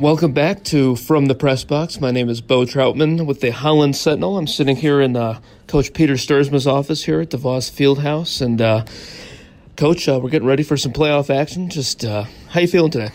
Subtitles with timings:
[0.00, 2.00] Welcome back to From the Press Box.
[2.00, 4.38] My name is Bo Troutman with the Holland Sentinel.
[4.38, 8.40] I'm sitting here in uh, Coach Peter Stuursma's office here at DeVos Fieldhouse.
[8.40, 8.86] And, uh,
[9.76, 11.68] Coach, uh, we're getting ready for some playoff action.
[11.68, 13.10] Just uh, how you feeling today?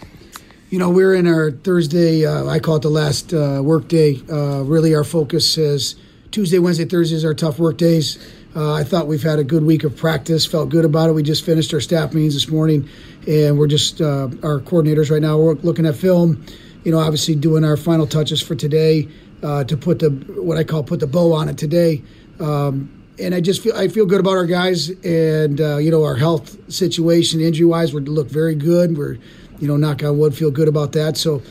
[0.69, 4.21] You know, we're in our Thursday, uh, I call it the last uh, work day.
[4.27, 5.95] really, our focus is
[6.29, 8.19] Tuesday, Wednesday, Thursdays are tough work days.
[8.55, 11.13] I thought we've had a good week of practice, felt good about it.
[11.13, 12.87] We just finished our staff meetings this morning,
[13.27, 16.45] and we're just, our coordinators right now, we're looking at film
[16.85, 19.09] you know, obviously doing our final touches for today
[19.43, 20.09] uh, to put the
[20.41, 22.01] what I call put the bow on it today.
[22.39, 26.03] Um, and I just feel I feel good about our guys and uh, you know
[26.03, 28.97] our health situation injury wise we look very good.
[28.97, 29.17] We're
[29.59, 31.17] you know knock on wood feel good about that.
[31.17, 31.41] So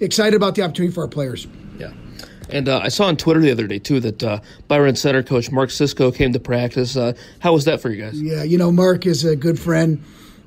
[0.00, 1.46] excited about the opportunity for our players.
[1.78, 1.92] Yeah.
[2.50, 5.50] And uh, I saw on Twitter the other day too that uh, Byron center coach
[5.50, 6.96] Mark Cisco came to practice.
[6.96, 8.20] Uh, how was that for you guys?
[8.20, 10.02] Yeah, you know Mark is a good friend.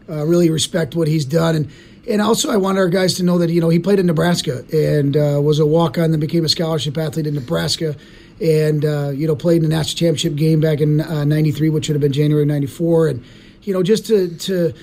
[0.07, 1.71] Uh, really respect what he's done, and
[2.07, 4.63] and also, I want our guys to know that you know he played in Nebraska
[4.71, 7.95] and uh, was a walk on, then became a scholarship athlete in Nebraska,
[8.39, 11.85] and uh, you know played in the national championship game back in '93, uh, which
[11.85, 13.23] should have been January '94, and
[13.63, 14.73] you know just to to.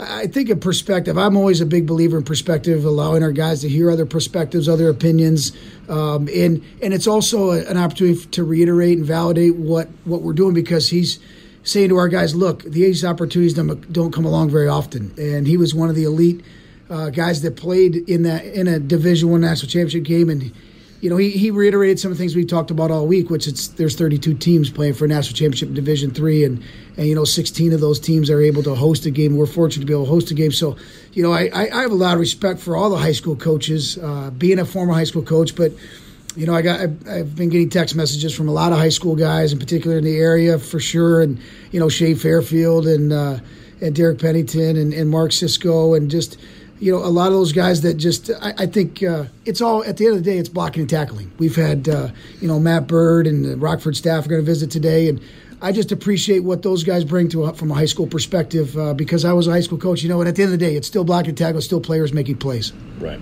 [0.00, 3.68] I think in perspective, I'm always a big believer in perspective, allowing our guys to
[3.68, 5.50] hear other perspectives, other opinions,
[5.88, 10.54] um, and and it's also an opportunity to reiterate and validate what what we're doing
[10.54, 11.18] because he's
[11.64, 15.74] saying to our guys, look, these opportunities don't come along very often, and he was
[15.74, 16.44] one of the elite
[16.90, 20.52] uh, guys that played in that in a Division One national championship game, and
[21.00, 23.46] you know he, he reiterated some of the things we talked about all week, which
[23.46, 26.62] it's there's 32 teams playing for a national championship in Division Three, and
[26.96, 29.36] and you know 16 of those teams are able to host a game.
[29.36, 30.76] We're fortunate to be able to host a game, so
[31.12, 33.98] you know I, I have a lot of respect for all the high school coaches,
[33.98, 35.72] uh, being a former high school coach, but
[36.38, 38.90] you know, I got I've, I've, been getting text messages from a lot of high
[38.90, 41.40] school guys, in particular in the area for sure, and
[41.72, 43.38] you know, Shea Fairfield and uh,
[43.80, 46.38] and Derek Pennington and, and Mark Cisco, and just
[46.80, 49.84] you know, a lot of those guys that just, I, I think uh, it's all,
[49.84, 51.32] at the end of the day, it's blocking and tackling.
[51.38, 52.08] We've had, uh,
[52.40, 55.08] you know, Matt Bird and the Rockford staff are going to visit today.
[55.08, 55.20] And
[55.60, 58.94] I just appreciate what those guys bring to a, from a high school perspective uh,
[58.94, 60.64] because I was a high school coach, you know, and at the end of the
[60.64, 62.72] day, it's still blocking and tackling, still players making plays.
[62.98, 63.20] Right.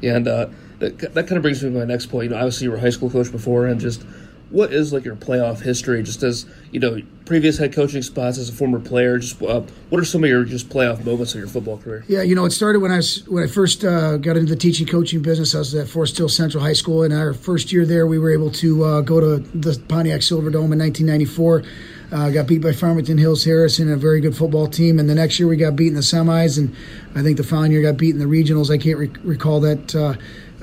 [0.00, 0.16] Yeah.
[0.16, 0.48] And uh,
[0.80, 2.24] that, that kind of brings me to my next point.
[2.24, 4.04] You know, obviously you were a high school coach before and just–
[4.50, 8.48] what is like your playoff history just as you know previous head coaching spots as
[8.48, 11.48] a former player just uh, what are some of your just playoff moments of your
[11.48, 14.36] football career yeah you know it started when i was when i first uh, got
[14.36, 17.32] into the teaching coaching business i was at forest hill central high school and our
[17.32, 21.62] first year there we were able to uh, go to the pontiac silverdome in 1994
[22.12, 24.98] uh, got beat by Farmington Hills Harrison, a very good football team.
[24.98, 26.74] And the next year we got beat in the semis, and
[27.14, 28.68] I think the following year got beat in the regionals.
[28.68, 30.14] I can't re- recall that, uh,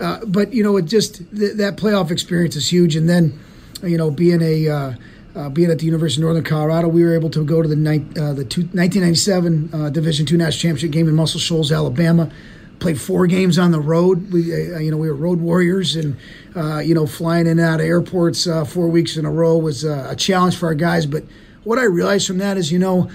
[0.01, 2.95] uh, but you know, it just th- that playoff experience is huge.
[2.95, 3.39] And then
[3.83, 4.93] you know, being a uh,
[5.35, 7.75] uh, being at the University of Northern Colorado, we were able to go to the
[7.75, 12.31] ni- uh, the two, 1997 uh, Division Two National Championship game in Muscle Shoals, Alabama.
[12.79, 14.31] Played four games on the road.
[14.31, 16.15] We, uh, you know, we were road warriors, and
[16.55, 19.83] uh, you know, flying in and out of airports four weeks in a row was
[19.83, 21.05] a challenge for our guys.
[21.05, 21.23] But
[21.63, 23.09] what I realized from that is, you know,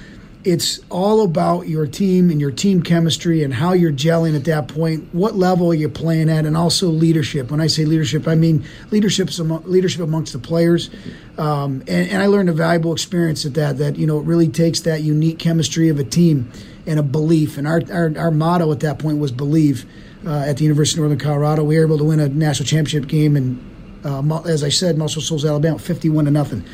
[0.44, 4.68] it's all about your team and your team chemistry and how you're gelling at that
[4.68, 5.08] point.
[5.12, 7.50] What level are you playing at, and also leadership.
[7.50, 10.90] When I say leadership, I mean leadership leadership amongst the players.
[11.38, 13.78] Um, and, and I learned a valuable experience at that.
[13.78, 16.50] That you know it really takes that unique chemistry of a team
[16.86, 17.56] and a belief.
[17.58, 19.86] And our our, our motto at that point was believe.
[20.24, 23.08] Uh, at the University of Northern Colorado, we were able to win a national championship
[23.08, 23.58] game and
[24.04, 26.64] uh, as I said, Muscle Shoals, Alabama, 51 to nothing.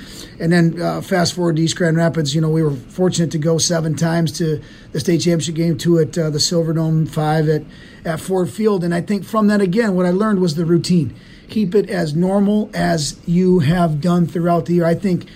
[0.40, 3.38] And then uh, fast forward to East Grand Rapids, you know, we were fortunate to
[3.38, 4.62] go seven times to
[4.92, 7.62] the state championship game, two at uh, the Silverdome, five at,
[8.04, 8.84] at Ford Field.
[8.84, 11.14] And I think from that, again, what I learned was the routine.
[11.48, 14.86] Keep it as normal as you have done throughout the year.
[14.86, 15.26] I think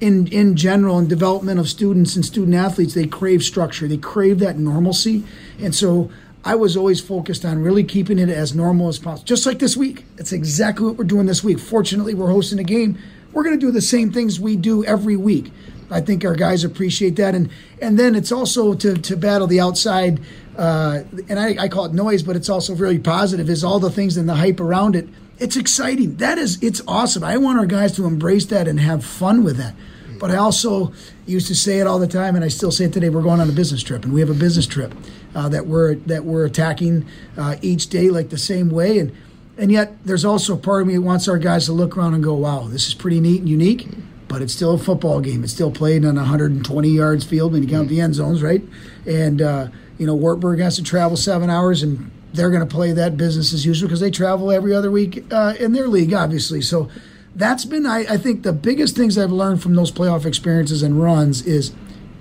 [0.00, 4.38] in, in general, in development of students and student athletes, they crave structure, they crave
[4.40, 5.24] that normalcy.
[5.60, 6.10] And so
[6.44, 9.26] I was always focused on really keeping it as normal as possible.
[9.26, 10.04] Just like this week.
[10.16, 11.58] It's exactly what we're doing this week.
[11.58, 12.98] Fortunately, we're hosting a game.
[13.32, 15.52] We're going to do the same things we do every week.
[15.90, 19.60] I think our guys appreciate that, and and then it's also to to battle the
[19.60, 20.20] outside,
[20.56, 23.48] uh, and I, I call it noise, but it's also very positive.
[23.48, 25.08] Is all the things and the hype around it.
[25.38, 26.16] It's exciting.
[26.16, 27.22] That is, it's awesome.
[27.22, 29.74] I want our guys to embrace that and have fun with that.
[30.18, 30.92] But I also
[31.26, 33.08] used to say it all the time, and I still say it today.
[33.08, 34.92] We're going on a business trip, and we have a business trip
[35.34, 38.98] uh, that we're that we're attacking uh, each day like the same way.
[38.98, 39.12] And
[39.58, 42.14] and yet, there's also a part of me that wants our guys to look around
[42.14, 43.88] and go, "Wow, this is pretty neat and unique."
[44.28, 45.42] But it's still a football game.
[45.42, 48.62] It's still played on a 120 yards field when you count the end zones, right?
[49.06, 49.68] And uh,
[49.98, 53.52] you know, Wartburg has to travel seven hours, and they're going to play that business
[53.52, 56.60] as usual because they travel every other week uh, in their league, obviously.
[56.60, 56.88] So
[57.34, 61.02] that's been, I, I think, the biggest things I've learned from those playoff experiences and
[61.02, 61.72] runs is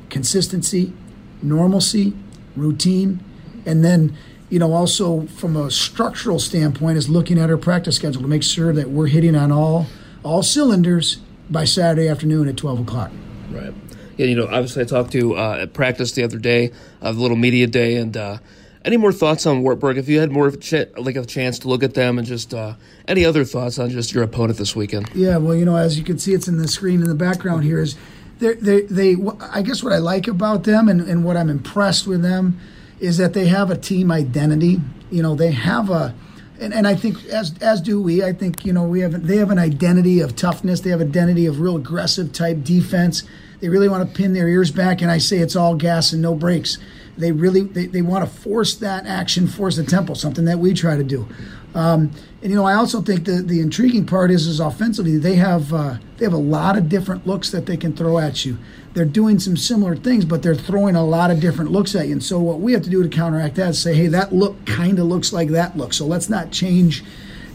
[0.10, 0.94] consistency,
[1.42, 2.14] normalcy,
[2.56, 3.24] routine,
[3.66, 4.18] and then
[4.50, 8.44] you know, also from a structural standpoint, is looking at our practice schedule to make
[8.44, 9.88] sure that we're hitting on all
[10.24, 11.18] all cylinders
[11.50, 13.12] by Saturday afternoon at 12 o'clock.
[13.52, 13.74] Right.
[14.18, 16.72] Yeah, you know, obviously I talked to uh, at practice the other day,
[17.02, 18.40] uh, the little media day, and uh,
[18.84, 19.98] any more thoughts on Wartburg?
[19.98, 22.74] If you had more ch- like a chance to look at them, and just uh,
[23.08, 25.10] any other thoughts on just your opponent this weekend?
[25.14, 27.64] Yeah, well, you know, as you can see, it's in the screen in the background
[27.64, 27.80] here.
[27.80, 27.96] Is
[28.40, 29.16] they they they?
[29.40, 32.60] I guess what I like about them and, and what I'm impressed with them
[33.00, 34.80] is that they have a team identity.
[35.10, 36.14] You know, they have a
[36.60, 38.24] and, and I think as as do we.
[38.24, 40.82] I think you know we have they have an identity of toughness.
[40.82, 43.24] They have identity of real aggressive type defense.
[43.60, 46.22] They really want to pin their ears back, and I say it's all gas and
[46.22, 46.78] no brakes.
[47.18, 50.74] They really they, they want to force that action, force the tempo, something that we
[50.74, 51.28] try to do.
[51.76, 52.12] Um,
[52.42, 55.74] and you know, I also think the the intriguing part is is offensively they have
[55.74, 58.58] uh, they have a lot of different looks that they can throw at you.
[58.94, 62.14] They're doing some similar things, but they're throwing a lot of different looks at you.
[62.14, 64.66] And so what we have to do to counteract that is say, hey, that look
[64.66, 65.94] kind of looks like that look.
[65.94, 67.04] So let's not change,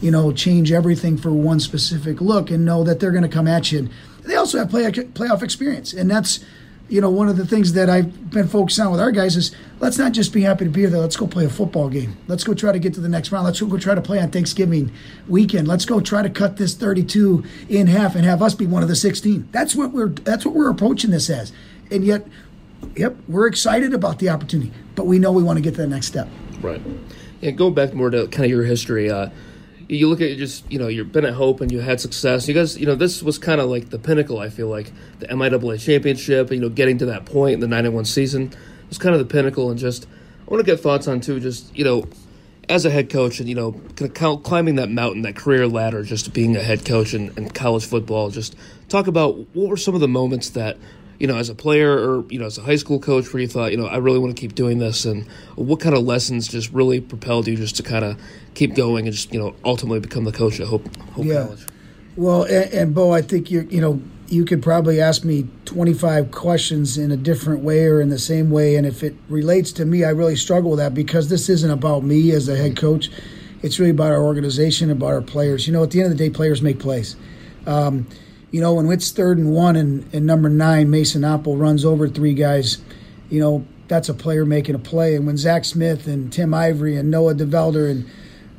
[0.00, 3.48] you know, change everything for one specific look, and know that they're going to come
[3.48, 3.78] at you.
[3.78, 3.90] And
[4.24, 6.44] they also have play, playoff experience, and that's
[6.92, 9.56] you know, one of the things that I've been focused on with our guys is
[9.80, 11.00] let's not just be happy to be there.
[11.00, 12.18] Let's go play a football game.
[12.28, 13.46] Let's go try to get to the next round.
[13.46, 14.92] Let's go try to play on Thanksgiving
[15.26, 15.66] weekend.
[15.66, 18.90] Let's go try to cut this 32 in half and have us be one of
[18.90, 19.48] the 16.
[19.52, 21.50] That's what we're that's what we're approaching this as.
[21.90, 22.26] And yet,
[22.94, 25.86] yep, we're excited about the opportunity, but we know we want to get to the
[25.86, 26.28] next step.
[26.60, 26.82] Right.
[27.40, 29.10] And going back more to kind of your history.
[29.10, 29.30] Uh,
[29.88, 32.48] you look at just you know you've been at Hope and you had success.
[32.48, 34.38] You guys, you know, this was kind of like the pinnacle.
[34.38, 36.50] I feel like the MIAA championship.
[36.50, 38.52] You know, getting to that point in the '91 season
[38.88, 39.70] was kind of the pinnacle.
[39.70, 40.06] And just
[40.46, 41.40] I want to get thoughts on too.
[41.40, 42.08] Just you know,
[42.68, 43.72] as a head coach and you know,
[44.42, 48.30] climbing that mountain, that career ladder, just being a head coach in, in college football.
[48.30, 48.56] Just
[48.88, 50.76] talk about what were some of the moments that
[51.22, 53.46] you know, as a player or, you know, as a high school coach where you
[53.46, 55.04] thought, you know, I really want to keep doing this?
[55.04, 55.24] And
[55.54, 58.18] what kind of lessons just really propelled you just to kind of
[58.54, 61.44] keep going and just, you know, ultimately become the coach at Hope, Hope yeah.
[61.44, 61.66] College?
[62.16, 66.32] Well, and, and Bo, I think you're, you know, you could probably ask me 25
[66.32, 68.74] questions in a different way or in the same way.
[68.74, 72.02] And if it relates to me, I really struggle with that because this isn't about
[72.02, 73.10] me as a head coach.
[73.62, 75.68] It's really about our organization, about our players.
[75.68, 77.14] You know, at the end of the day, players make plays.
[77.64, 78.08] Um,
[78.52, 82.06] you know, when it's third and one and, and number nine, Mason Apple runs over
[82.06, 82.78] three guys,
[83.30, 85.16] you know, that's a player making a play.
[85.16, 88.08] And when Zach Smith and Tim Ivory and Noah DeVelder and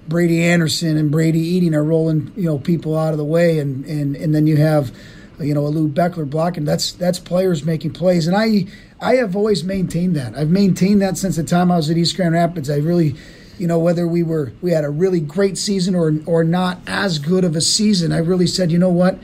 [0.07, 3.85] Brady Anderson and Brady Eating are rolling, you know, people out of the way, and
[3.85, 4.91] and, and then you have,
[5.39, 6.65] you know, a Lou Beckler blocking.
[6.65, 8.65] That's that's players making plays, and I
[8.99, 10.35] I have always maintained that.
[10.35, 12.69] I've maintained that since the time I was at East Grand Rapids.
[12.69, 13.15] I really,
[13.57, 17.19] you know, whether we were we had a really great season or or not as
[17.19, 19.19] good of a season, I really said, you know what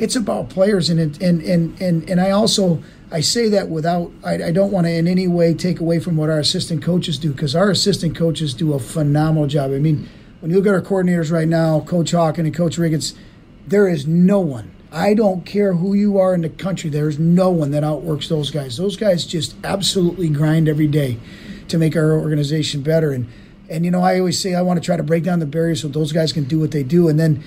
[0.00, 2.82] it's about players, and it, and and and and I also
[3.12, 6.16] I say that without I, I don't want to in any way take away from
[6.16, 9.72] what our assistant coaches do because our assistant coaches do a phenomenal job.
[9.72, 10.08] I mean,
[10.40, 13.14] when you look at our coordinators right now, Coach Hawken and Coach Riggins,
[13.66, 14.70] there is no one.
[14.90, 16.88] I don't care who you are in the country.
[16.88, 18.78] There is no one that outworks those guys.
[18.78, 21.18] Those guys just absolutely grind every day
[21.68, 23.12] to make our organization better.
[23.12, 23.28] And
[23.68, 25.82] and you know, I always say I want to try to break down the barriers
[25.82, 27.06] so those guys can do what they do.
[27.06, 27.44] And then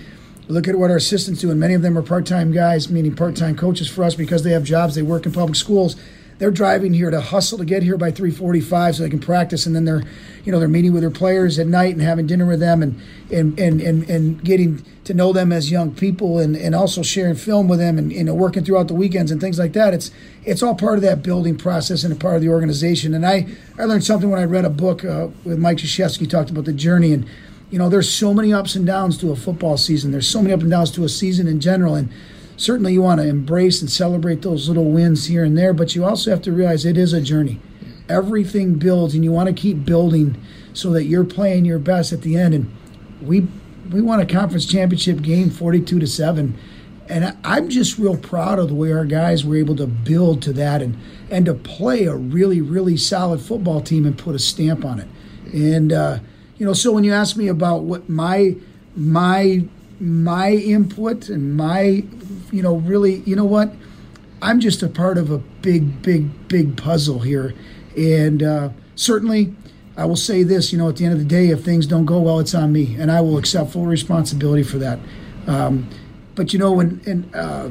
[0.47, 3.15] Look at what our assistants do, and many of them are part time guys, meaning
[3.15, 5.95] part time coaches for us because they have jobs, they work in public schools.
[6.39, 9.73] They're driving here to hustle to get here by 3:45 so they can practice, and
[9.73, 10.03] then they're,
[10.43, 12.99] you know, they're meeting with their players at night and having dinner with them, and
[13.31, 17.35] and and and, and getting to know them as young people, and, and also sharing
[17.35, 19.93] film with them, and you know, working throughout the weekends and things like that.
[19.93, 20.11] It's
[20.43, 23.13] it's all part of that building process and a part of the organization.
[23.13, 26.49] And I I learned something when I read a book uh, with Mike Krzyzewski talked
[26.49, 27.25] about the journey and
[27.73, 30.11] you know, there's so many ups and downs to a football season.
[30.11, 31.95] There's so many ups and downs to a season in general.
[31.95, 32.07] And
[32.55, 36.05] certainly you want to embrace and celebrate those little wins here and there, but you
[36.05, 37.59] also have to realize it is a journey.
[38.07, 40.39] Everything builds, and you want to keep building
[40.73, 42.53] so that you're playing your best at the end.
[42.53, 42.71] And
[43.19, 43.47] we
[43.89, 46.55] we won a conference championship game 42 to 7
[47.09, 50.53] and I'm just real proud of the way our guys were able to build to
[50.53, 50.97] that and
[51.29, 55.07] and to play a really really solid football team and put a stamp on it.
[55.53, 56.19] And uh,
[56.57, 58.55] you know, so when you ask me about what my
[58.95, 59.63] my
[59.99, 62.03] my input and my
[62.51, 63.73] you know really you know what?
[64.41, 67.53] I'm just a part of a big big big puzzle here.
[67.97, 69.53] And uh, certainly
[69.95, 72.05] i will say this you know at the end of the day if things don't
[72.05, 74.99] go well it's on me and i will accept full responsibility for that.
[75.47, 75.89] Um,
[76.35, 77.69] but you know when and uh,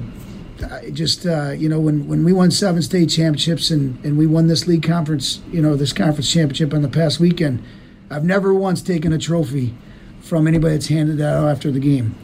[0.92, 4.46] just uh, you know when, when we won seven state championships and, and we won
[4.46, 7.62] this league conference you know this conference championship on the past weekend
[8.12, 9.75] I've never once taken a trophy
[10.21, 12.14] from anybody that's handed that out after the game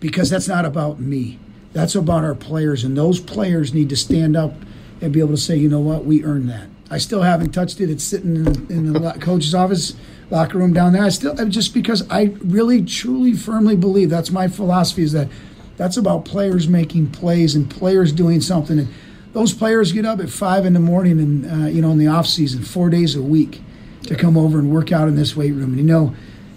[0.00, 1.38] because that's not about me.
[1.72, 4.54] That's about our players, and those players need to stand up
[5.00, 6.68] and be able to say, you know what, we earned that.
[6.90, 7.88] I still haven't touched it.
[7.88, 9.94] It's sitting in, in the coach's office,
[10.28, 11.04] locker room down there.
[11.04, 15.28] I still just because I really, truly, firmly believe that's my philosophy is that
[15.76, 18.80] that's about players making plays and players doing something.
[18.80, 18.88] And
[19.32, 22.08] those players get up at five in the morning and uh, you know in the
[22.08, 23.62] off season, four days a week,
[24.10, 25.70] to come over and work out in this weight room.
[25.70, 26.16] And you know,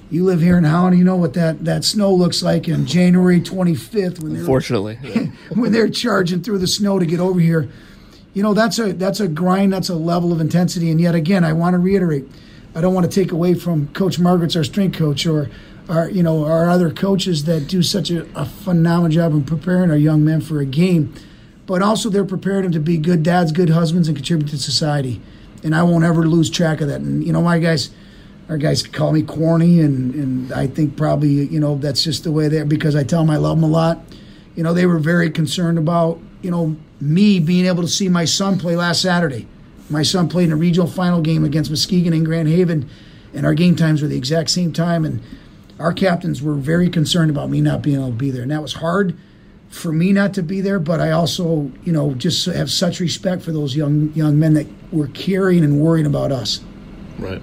[0.10, 3.40] you live here in Holland, you know what that, that snow looks like in January
[3.40, 4.44] 25th when they're
[5.54, 7.70] when they're charging through the snow to get over here.
[8.34, 10.90] You know, that's a that's a grind, that's a level of intensity.
[10.90, 12.26] And yet again, I want to reiterate,
[12.74, 15.52] I don't want to take away from Coach Margaret's our strength coach or
[15.88, 19.92] our you know our other coaches that do such a, a phenomenal job in preparing
[19.92, 21.14] our young men for a game,
[21.68, 25.22] but also they're preparing them to be good dads, good husbands, and contribute to society.
[25.64, 27.02] And I won't ever lose track of that.
[27.02, 27.90] And you know, my guys,
[28.50, 32.32] our guys call me corny, and and I think probably you know that's just the
[32.32, 34.02] way they because I tell them I love them a lot.
[34.56, 38.26] You know, they were very concerned about you know me being able to see my
[38.26, 39.48] son play last Saturday.
[39.90, 42.90] My son played in a regional final game against Muskegon and Grand Haven,
[43.34, 45.06] and our game times were the exact same time.
[45.06, 45.22] And
[45.80, 48.62] our captains were very concerned about me not being able to be there, and that
[48.62, 49.18] was hard
[49.74, 50.80] for me not to be there.
[50.80, 54.68] But I also, you know, just have such respect for those young young men that
[54.92, 56.62] were caring and worrying about us.
[57.18, 57.42] Right.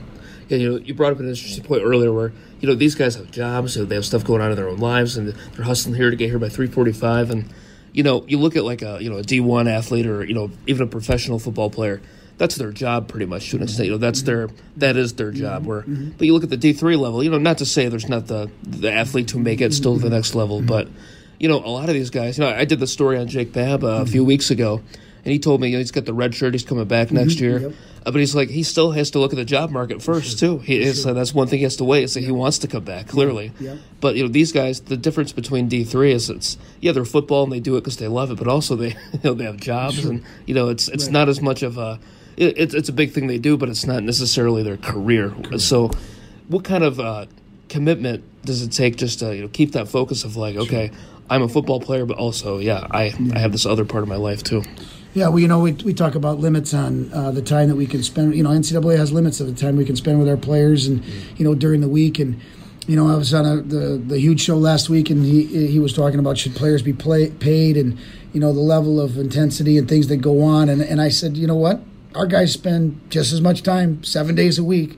[0.49, 3.15] Yeah, you know, you brought up an interesting point earlier where you know these guys
[3.17, 5.95] have jobs, so they have stuff going on in their own lives, and they're hustling
[5.95, 7.31] here to get here by three forty-five.
[7.31, 7.53] And
[7.93, 10.35] you know, you look at like a you know a D one athlete or you
[10.35, 12.01] know even a professional football player
[12.41, 13.85] that's their job pretty much to an extent.
[13.85, 15.67] You know, that's their that is their job.
[15.67, 15.93] Where, mm-hmm.
[15.93, 16.11] Mm-hmm.
[16.17, 17.23] but you look at the D three level.
[17.23, 20.01] You know, not to say there's not the the athletes who make it still to
[20.01, 20.89] the next level, but
[21.41, 22.39] you know, a lot of these guys.
[22.39, 24.81] You know, I did the story on Jake Babb uh, a few weeks ago,
[25.25, 26.55] and he told me you know, he's got the red shirt.
[26.55, 27.59] He's coming back next year.
[27.61, 27.73] Yep.
[28.07, 30.59] Uh, but he's like he still has to look at the job market first too.
[30.59, 32.05] He is uh, that's one thing he has to wait.
[32.05, 33.53] Is that he wants to come back clearly.
[33.61, 33.79] Yep.
[34.01, 37.43] But you know these guys, the difference between D three is it's yeah they're football
[37.45, 39.57] and they do it because they love it, but also they you know they have
[39.59, 41.13] jobs and you know it's it's Right.
[41.13, 41.99] not as much of a
[42.39, 45.35] it, it's it's a big thing they do, but it's not necessarily their career.
[45.59, 45.91] So,
[46.49, 47.27] what kind of uh,
[47.69, 50.91] commitment does it take just to you know keep that focus of like okay,
[51.31, 54.17] I'm a football player, but also yeah I I have this other part of my
[54.17, 54.63] life too.
[55.13, 57.87] Yeah, well, you know, we, we talk about limits on uh, the time that we
[57.87, 58.37] can spend.
[58.37, 61.05] You know, NCAA has limits of the time we can spend with our players, and
[61.37, 62.21] you know, during the week.
[62.21, 62.41] And
[62.87, 65.81] you know, I was on a, the the huge show last week, and he he
[65.81, 67.99] was talking about should players be play, paid, and
[68.33, 70.69] you know, the level of intensity and things that go on.
[70.69, 71.81] And and I said, you know what,
[72.15, 74.97] our guys spend just as much time, seven days a week,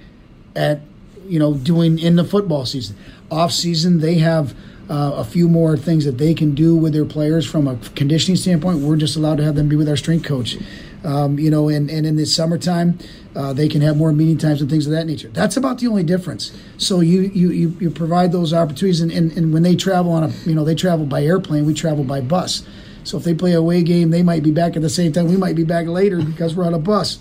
[0.55, 0.81] at
[1.27, 2.97] you know doing in the football season.
[3.31, 4.55] Off season, they have
[4.91, 8.37] uh, a few more things that they can do with their players from a conditioning
[8.37, 8.81] standpoint.
[8.81, 10.59] We're just allowed to have them be with our strength coach.
[11.05, 12.97] Um, you know, and, and in the summertime,
[13.35, 15.29] uh, they can have more meeting times and things of that nature.
[15.29, 16.53] That's about the only difference.
[16.77, 20.25] So you you, you, you provide those opportunities, and, and, and when they travel on
[20.25, 22.63] a, you know, they travel by airplane, we travel by bus.
[23.05, 25.27] So if they play a away game, they might be back at the same time.
[25.27, 27.19] We might be back later because we're on a bus.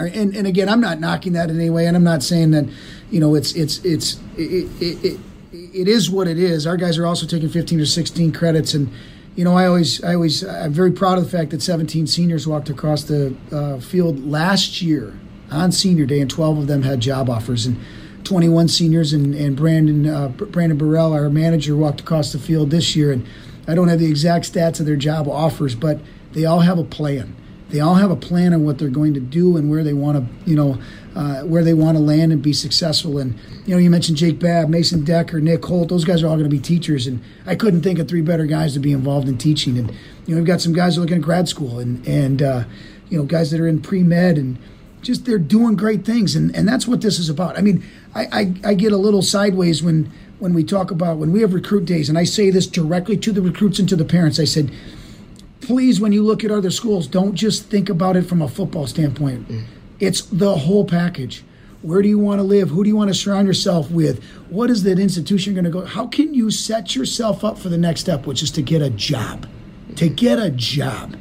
[0.00, 2.68] And, and again, I'm not knocking that in any way, and I'm not saying that,
[3.10, 5.20] you know, it's it's it's it, it, it,
[5.52, 6.66] it is what it is.
[6.66, 8.90] Our guys are also taking 15 or 16 credits, and
[9.36, 12.46] you know, I always I always I'm very proud of the fact that 17 seniors
[12.46, 15.18] walked across the uh, field last year
[15.50, 17.78] on Senior Day, and 12 of them had job offers, and
[18.24, 22.94] 21 seniors and and Brandon uh, Brandon Burrell, our manager, walked across the field this
[22.96, 23.26] year, and
[23.66, 26.00] I don't have the exact stats of their job offers, but
[26.32, 27.34] they all have a plan
[27.74, 30.16] they all have a plan on what they're going to do and where they want
[30.16, 30.78] to, you know,
[31.16, 33.18] uh, where they want to land and be successful.
[33.18, 36.36] And you know, you mentioned Jake Babb, Mason Decker, Nick Holt; those guys are all
[36.36, 37.08] going to be teachers.
[37.08, 39.76] And I couldn't think of three better guys to be involved in teaching.
[39.76, 39.90] And
[40.24, 42.64] you know, we've got some guys looking at grad school, and and uh,
[43.08, 44.56] you know, guys that are in pre med, and
[45.02, 46.36] just they're doing great things.
[46.36, 47.58] And and that's what this is about.
[47.58, 51.32] I mean, I, I I get a little sideways when when we talk about when
[51.32, 54.04] we have recruit days, and I say this directly to the recruits and to the
[54.04, 54.38] parents.
[54.38, 54.70] I said
[55.64, 58.86] please, when you look at other schools, don't just think about it from a football
[58.86, 59.48] standpoint.
[59.48, 59.64] Mm.
[60.00, 61.44] It's the whole package.
[61.82, 62.70] Where do you want to live?
[62.70, 64.24] Who do you want to surround yourself with?
[64.48, 65.84] What is that institution going to go?
[65.84, 68.88] How can you set yourself up for the next step, which is to get a
[68.88, 69.46] job,
[69.96, 71.16] to get a job,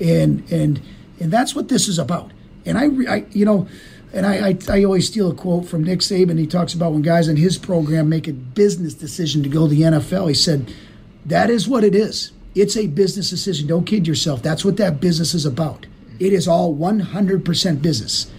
[0.00, 0.80] and and
[1.18, 2.32] and that's what this is about.
[2.64, 3.66] And I, I you know,
[4.12, 6.38] and I, I I always steal a quote from Nick Saban.
[6.38, 9.74] He talks about when guys in his program make a business decision to go to
[9.74, 10.28] the NFL.
[10.28, 10.72] He said,
[11.26, 13.66] "That is what it is." It's a business decision.
[13.66, 14.42] Don't kid yourself.
[14.42, 15.86] That's what that business is about.
[16.20, 18.30] It is all 100% business.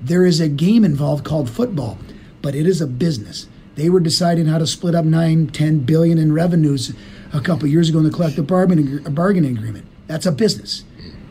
[0.00, 1.98] There is a game involved called football,
[2.42, 3.46] but it is a business.
[3.74, 6.94] They were deciding how to split up 9, 10 billion in revenues
[7.32, 9.86] a couple years ago in the collective bargaining, bargaining agreement.
[10.06, 10.84] That's a business.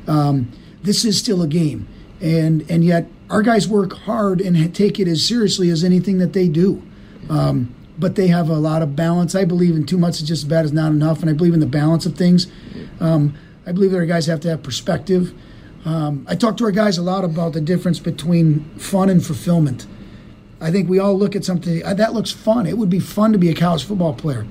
[0.08, 0.52] Um,
[0.82, 1.88] this is still a game.
[2.20, 6.34] And, and yet, our guys work hard and take it as seriously as anything that
[6.34, 6.82] they do.
[7.30, 9.36] Um, but they have a lot of balance.
[9.36, 11.54] I believe in too much is just as bad as not enough, and I believe
[11.54, 12.48] in the balance of things.
[13.00, 13.36] Um,
[13.66, 15.34] I believe that our guys have to have perspective.
[15.86, 19.86] Um, I talk to our guys a lot about the difference between fun and fulfillment.
[20.62, 22.66] I think we all look at something uh, that looks fun.
[22.66, 24.48] It would be fun to be a college football player.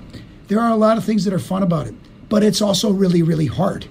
[0.49, 1.95] There are a lot of things that are fun about it,
[2.29, 3.87] but it's also really, really hard.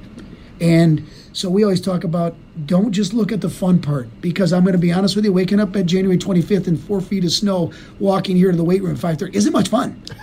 [0.59, 4.63] And so we always talk about don't just look at the fun part because I'm
[4.63, 7.31] going to be honest with you, waking up at January 25th in four feet of
[7.31, 10.01] snow, walking here to the weight room at 5:30 isn't much fun.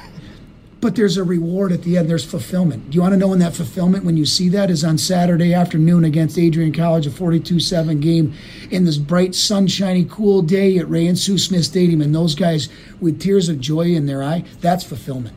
[0.81, 2.09] But there's a reward at the end.
[2.09, 2.91] There's fulfillment.
[2.91, 5.53] Do you want to know when that fulfillment, when you see that, is on Saturday
[5.53, 8.33] afternoon against Adrian College, a 42-7 game
[8.71, 12.69] in this bright, sunshiny, cool day at Ray and Sue Smith Stadium, and those guys
[13.01, 14.45] with tears of joy in their eye.
[14.61, 15.35] That's fulfillment.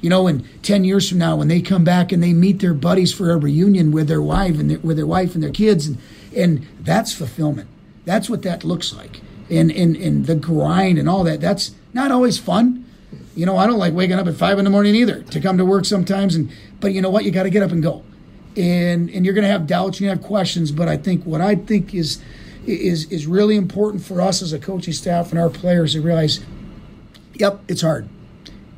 [0.00, 2.74] You know, in 10 years from now, when they come back and they meet their
[2.74, 5.86] buddies for a reunion with their wife and their, with their wife and their kids,
[5.86, 5.98] and,
[6.36, 7.68] and that's fulfillment.
[8.04, 9.20] That's what that looks like.
[9.50, 12.86] And, and, and the grind and all that, that's not always fun
[13.34, 15.58] you know, I don't like waking up at five in the morning either to come
[15.58, 16.34] to work sometimes.
[16.34, 17.24] And but you know what?
[17.24, 18.04] You got to get up and go,
[18.56, 20.72] and and you're going to have doubts, you have questions.
[20.72, 22.22] But I think what I think is
[22.66, 26.44] is is really important for us as a coaching staff and our players to realize,
[27.34, 28.08] yep, it's hard.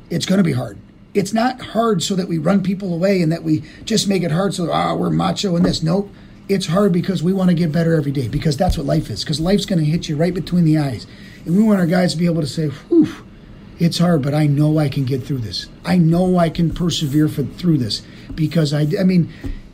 [0.09, 0.77] It's going to be hard.
[1.13, 4.31] It's not hard so that we run people away and that we just make it
[4.31, 5.83] hard so ah we're macho and this.
[5.83, 6.09] Nope.
[6.49, 9.23] It's hard because we want to get better every day because that's what life is.
[9.23, 11.07] Because life's going to hit you right between the eyes,
[11.45, 13.23] and we want our guys to be able to say, "Whew."
[13.79, 15.67] it's hard, but I know I can get through this.
[15.83, 18.01] I know I can persevere for, through this
[18.35, 19.31] because I, I mean,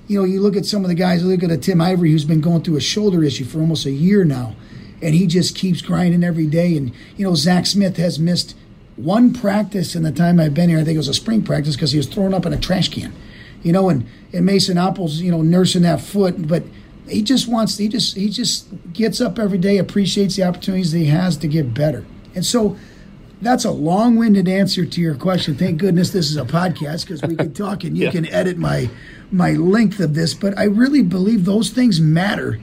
[0.07, 2.25] you know, you look at some of the guys, look at a Tim Ivory who's
[2.25, 4.55] been going through a shoulder issue for almost a year now,
[5.01, 6.75] and he just keeps grinding every day.
[6.75, 8.55] And, you know, Zach Smith has missed
[8.95, 10.79] one practice in the time I've been here.
[10.79, 12.89] I think it was a spring practice because he was thrown up in a trash
[12.89, 13.13] can,
[13.63, 16.47] you know, and, and Mason Apples, you know, nursing that foot.
[16.47, 16.63] But
[17.07, 20.99] he just wants, he just, he just gets up every day, appreciates the opportunities that
[20.99, 22.05] he has to get better.
[22.35, 22.77] And so,
[23.41, 25.55] that's a long-winded answer to your question.
[25.55, 28.11] Thank goodness this is a podcast because we can talk and you yeah.
[28.11, 28.89] can edit my
[29.31, 30.33] my length of this.
[30.33, 32.59] But I really believe those things matter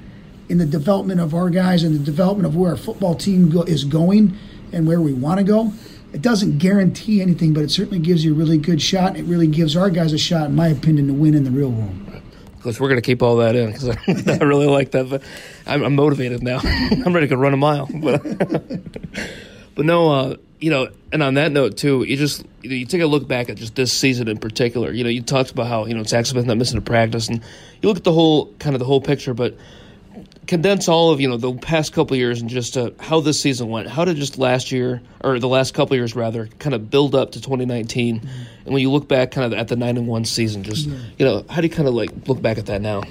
[0.48, 3.62] in the development of our guys and the development of where our football team go,
[3.62, 4.36] is going
[4.72, 5.72] and where we want to go.
[6.16, 9.08] It doesn't guarantee anything, but it certainly gives you a really good shot.
[9.08, 11.50] And it really gives our guys a shot, in my opinion, to win in the
[11.50, 11.94] real world.
[12.56, 13.90] Because we're going to keep all that in because
[14.40, 15.10] I, really like that.
[15.10, 15.22] But
[15.66, 16.60] I'm, I'm motivated now.
[16.64, 17.86] I'm ready to run a mile.
[17.92, 18.22] But,
[19.74, 22.86] but no, uh, you know, and on that note too, you just you, know, you
[22.86, 24.92] take a look back at just this season in particular.
[24.92, 27.42] You know, you talked about how you know Zach Smith not missing a practice, and
[27.82, 29.54] you look at the whole kind of the whole picture, but
[30.46, 33.68] condense all of you know the past couple years and just uh, how this season
[33.68, 33.88] went.
[33.88, 37.32] How did just last year or the last couple years rather kind of build up
[37.32, 38.28] to 2019, mm-hmm.
[38.64, 40.98] and when you look back kind of at the nine and one season, just yeah.
[41.18, 43.02] you know how do you kind of like look back at that now?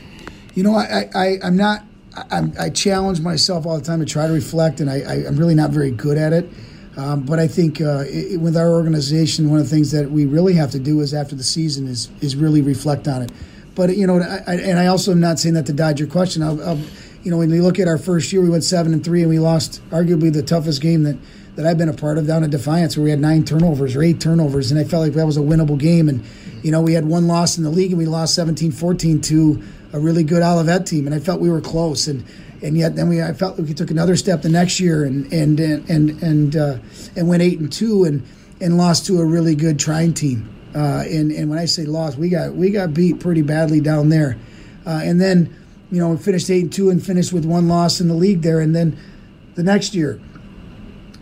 [0.54, 1.84] You know, I, I I'm not.
[2.32, 5.36] I, I challenge myself all the time to try to reflect, and I, I, I'm
[5.36, 6.50] really not very good at it.
[6.96, 10.26] Um, but I think uh, it, with our organization, one of the things that we
[10.26, 13.32] really have to do is after the season is is really reflect on it.
[13.76, 16.42] But you know, I, and I also am not saying that to dodge your question.
[16.42, 16.80] I'll, I'll,
[17.26, 19.30] you know, when you look at our first year, we went seven and three, and
[19.30, 21.18] we lost arguably the toughest game that
[21.56, 24.04] that I've been a part of down at Defiance, where we had nine turnovers or
[24.04, 26.08] eight turnovers, and I felt like that was a winnable game.
[26.08, 26.24] And
[26.62, 30.00] you know, we had one loss in the league, and we lost 17-14 to a
[30.00, 32.08] really good Olivet team, and I felt we were close.
[32.08, 32.24] And
[32.62, 35.32] and yet then we I felt like we took another step the next year and
[35.34, 36.78] and and and and, uh,
[37.16, 38.22] and went eight and two and
[38.62, 40.48] and lost to a really good Trine team.
[40.76, 44.10] Uh, and and when I say lost, we got we got beat pretty badly down
[44.10, 44.38] there.
[44.86, 45.56] Uh, and then
[45.92, 48.42] you know we finished eight and two and finished with one loss in the league
[48.42, 48.60] there.
[48.60, 48.98] And then
[49.56, 50.20] the next year,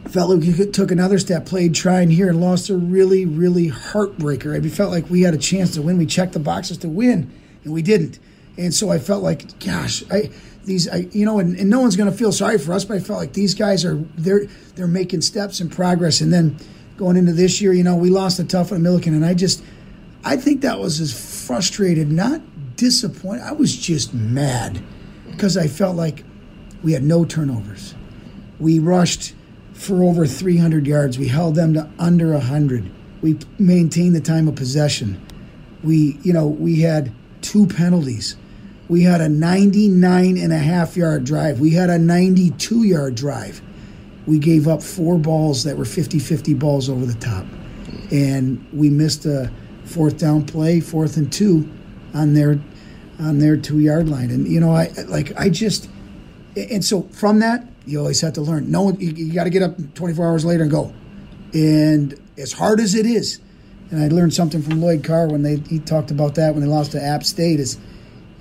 [0.10, 4.56] felt like we took another step, played Trine here and lost a really really heartbreaker.
[4.56, 5.98] I felt like we had a chance to win.
[5.98, 7.32] We checked the boxes to win,
[7.64, 8.20] and we didn't.
[8.58, 10.30] And so I felt like, gosh, I
[10.66, 12.96] these, I, you know, and, and no one's going to feel sorry for us, but
[12.96, 14.46] I felt like these guys are they're
[14.76, 16.22] they're making steps and progress.
[16.22, 16.58] And then
[16.98, 19.64] going into this year, you know, we lost a tough one Millikin, and I just,
[20.24, 22.42] I think that was as frustrated, not
[22.76, 23.44] disappointed.
[23.44, 24.82] I was just mad
[25.32, 26.24] because I felt like
[26.84, 27.96] we had no turnovers.
[28.60, 29.34] We rushed
[29.74, 31.18] for over 300 yards.
[31.18, 32.92] We held them to under 100.
[33.22, 35.22] We maintained the time of possession.
[35.84, 38.36] We, you know, we had two penalties.
[38.88, 41.60] We had a 99 and a half yard drive.
[41.60, 43.62] We had a 92 yard drive.
[44.26, 47.46] We gave up four balls that were 50 50 balls over the top.
[48.12, 49.52] And we missed a
[49.86, 51.70] fourth down play, fourth and two
[52.14, 52.60] on their
[53.20, 54.32] on their two yard line.
[54.32, 55.90] And you know, I like I just
[56.56, 58.70] and so from that, you always have to learn.
[58.70, 60.94] No, you, you got to get up 24 hours later and go.
[61.54, 63.40] And as hard as it is,
[63.92, 66.70] and I learned something from Lloyd Carr when they he talked about that when they
[66.70, 67.80] lost to App State is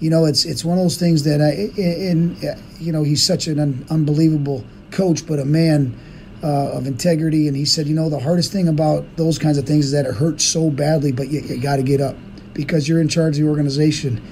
[0.02, 2.37] you know, it's it's one of those things that I, and
[2.80, 5.96] you know, he's such an un- unbelievable coach, but a man
[6.42, 7.46] uh, of integrity.
[7.46, 10.04] And he said, you know, the hardest thing about those kinds of things is that
[10.04, 12.16] it hurts so badly, but you, you got to get up
[12.54, 14.22] because you're in charge of the organization.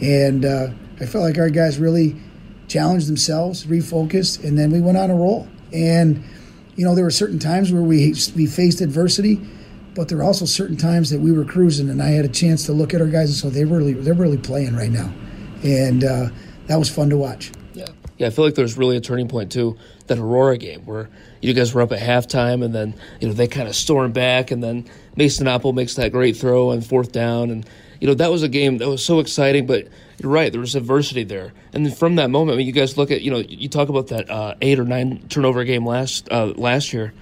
[0.00, 0.68] And uh,
[1.00, 2.16] I felt like our guys really
[2.68, 5.48] challenged themselves, refocused, and then we went on a roll.
[5.72, 6.24] And
[6.76, 9.40] you know, there were certain times where we we faced adversity,
[9.94, 12.64] but there were also certain times that we were cruising, and I had a chance
[12.66, 15.12] to look at our guys and so they really they're really playing right now,
[15.62, 16.28] and uh,
[16.68, 17.52] that was fun to watch.
[18.20, 18.26] Yeah.
[18.26, 19.78] I feel like there's really a turning point too.
[20.06, 21.08] That Aurora game where
[21.40, 24.50] you guys were up at halftime, and then you know they kind of storm back,
[24.50, 24.84] and then
[25.16, 27.66] Mason Apple makes that great throw on fourth down, and
[28.00, 29.66] you know that was a game that was so exciting.
[29.66, 32.72] But you're right, there was adversity there, and then from that moment, I mean, you
[32.72, 35.86] guys look at you know you talk about that uh, eight or nine turnover game
[35.86, 37.12] last uh, last year.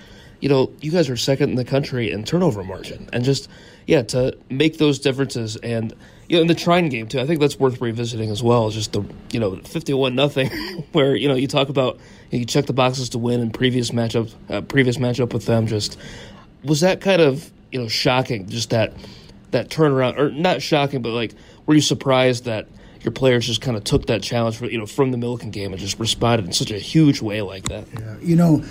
[0.41, 3.49] You know, you guys are second in the country in turnover margin, and just
[3.87, 5.95] yeah, to make those differences and
[6.29, 8.69] you know, in the Trine game too, I think that's worth revisiting as well.
[8.69, 10.51] Just the you know fifty-one nothing,
[10.93, 11.99] where you know you talk about
[12.31, 15.67] you check the boxes to win in previous matchup, uh, previous matchup with them.
[15.67, 15.99] Just
[16.63, 18.47] was that kind of you know shocking?
[18.47, 18.93] Just that
[19.53, 22.69] that turnaround, or not shocking, but like were you surprised that
[23.03, 25.73] your players just kind of took that challenge for, you know from the Millikin game
[25.73, 27.87] and just responded in such a huge way like that?
[27.93, 28.63] Yeah, you know,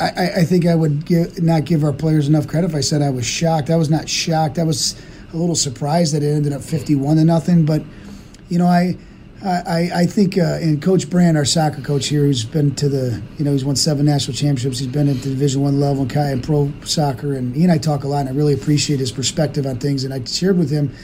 [0.00, 3.02] I, I think I would give, not give our players enough credit if I said
[3.02, 3.70] I was shocked.
[3.70, 4.58] I was not shocked.
[4.58, 5.00] I was
[5.32, 7.82] a little surprised that it ended up fifty-one to nothing, but
[8.48, 8.96] you know I.
[9.42, 13.22] I, I think, uh, and Coach Brand, our soccer coach here, who's been to the,
[13.38, 14.80] you know, he's won seven national championships.
[14.80, 18.04] He's been at the Division One level and pro soccer, and he and I talk
[18.04, 18.20] a lot.
[18.20, 20.04] And I really appreciate his perspective on things.
[20.04, 20.94] And I shared with him,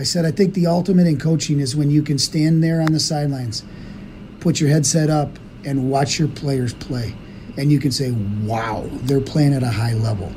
[0.00, 2.92] I said, I think the ultimate in coaching is when you can stand there on
[2.92, 3.62] the sidelines,
[4.40, 7.14] put your headset up, and watch your players play,
[7.58, 10.32] and you can say, "Wow, they're playing at a high level."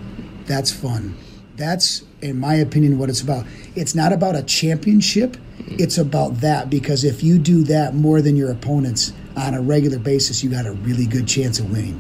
[0.46, 1.16] That's fun.
[1.56, 3.46] That's, in my opinion, what it's about.
[3.76, 8.36] It's not about a championship it's about that because if you do that more than
[8.36, 12.00] your opponents on a regular basis, you got a really good chance of winning.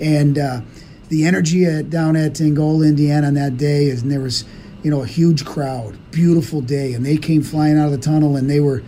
[0.00, 0.60] And uh,
[1.08, 4.44] the energy at, down at Angola, Indiana on that day, is, and there was,
[4.84, 8.36] you know, a huge crowd, beautiful day, and they came flying out of the tunnel,
[8.36, 8.82] and they were,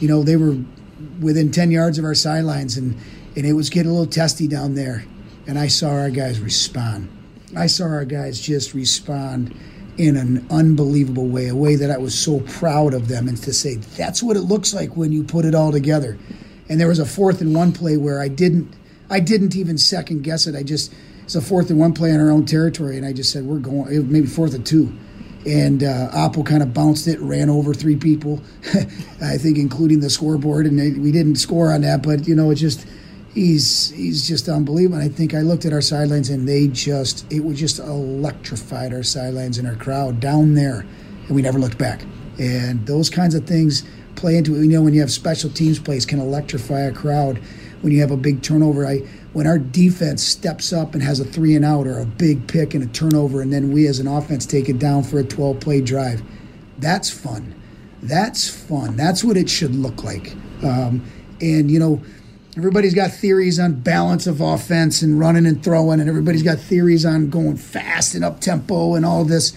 [0.00, 0.56] you know, they were
[1.20, 2.96] within 10 yards of our sidelines, and,
[3.36, 5.04] and it was getting a little testy down there.
[5.46, 7.10] And I saw our guys respond.
[7.54, 9.54] I saw our guys just respond
[9.98, 13.52] in an unbelievable way, a way that I was so proud of them, and to
[13.52, 16.18] say that's what it looks like when you put it all together.
[16.68, 18.74] And there was a fourth and one play where I didn't,
[19.10, 20.56] I didn't even second guess it.
[20.56, 20.92] I just
[21.24, 23.58] it's a fourth and one play on our own territory, and I just said we're
[23.58, 24.94] going maybe fourth and two,
[25.46, 28.40] and uh, kind of bounced it, ran over three people,
[29.22, 32.50] I think including the scoreboard, and they, we didn't score on that, but you know
[32.50, 32.86] it just
[33.34, 34.98] he's he's just unbelievable.
[34.98, 38.94] And I think I looked at our sidelines and they just it was just electrified
[38.94, 40.86] our sidelines and our crowd down there,
[41.26, 42.02] and we never looked back.
[42.38, 43.84] And those kinds of things
[44.16, 44.62] play into it.
[44.62, 47.38] You know, when you have special teams plays, can electrify a crowd.
[47.82, 49.02] When you have a big turnover, I
[49.34, 52.72] when our defense steps up and has a three and out or a big pick
[52.72, 55.60] and a turnover, and then we as an offense take it down for a 12
[55.60, 56.22] play drive,
[56.78, 57.54] that's fun.
[58.02, 58.96] That's fun.
[58.96, 60.34] That's what it should look like.
[60.62, 61.04] Um,
[61.40, 62.02] and you know
[62.56, 67.04] Everybody's got theories on balance of offense and running and throwing, and everybody's got theories
[67.04, 69.54] on going fast and up tempo and all this.